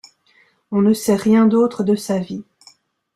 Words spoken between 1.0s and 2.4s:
rien d'autre de sa